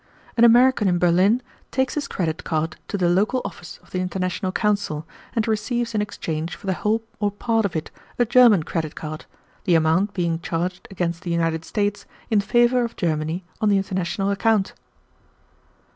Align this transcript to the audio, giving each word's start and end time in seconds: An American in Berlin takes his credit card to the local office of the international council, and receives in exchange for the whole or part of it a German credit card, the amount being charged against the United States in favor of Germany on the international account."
An 0.35 0.43
American 0.43 0.87
in 0.87 0.97
Berlin 0.97 1.43
takes 1.69 1.93
his 1.93 2.07
credit 2.07 2.43
card 2.43 2.75
to 2.87 2.97
the 2.97 3.07
local 3.07 3.39
office 3.45 3.79
of 3.83 3.91
the 3.91 3.99
international 3.99 4.51
council, 4.51 5.05
and 5.35 5.47
receives 5.47 5.93
in 5.93 6.01
exchange 6.01 6.55
for 6.55 6.65
the 6.65 6.73
whole 6.73 7.03
or 7.19 7.29
part 7.29 7.65
of 7.65 7.75
it 7.75 7.91
a 8.17 8.25
German 8.25 8.63
credit 8.63 8.95
card, 8.95 9.25
the 9.65 9.75
amount 9.75 10.15
being 10.15 10.39
charged 10.39 10.87
against 10.89 11.21
the 11.21 11.29
United 11.29 11.63
States 11.63 12.07
in 12.31 12.41
favor 12.41 12.83
of 12.83 12.95
Germany 12.95 13.43
on 13.61 13.69
the 13.69 13.77
international 13.77 14.31
account." 14.31 14.73